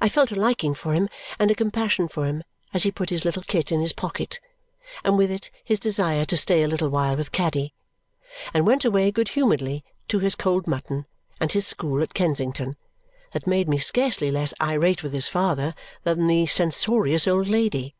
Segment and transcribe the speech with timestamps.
[0.00, 3.24] I felt a liking for him and a compassion for him as he put his
[3.24, 4.38] little kit in his pocket
[5.04, 7.74] and with it his desire to stay a little while with Caddy
[8.54, 11.06] and went away good humouredly to his cold mutton
[11.40, 12.76] and his school at Kensington,
[13.32, 17.96] that made me scarcely less irate with his father than the censorious old lady.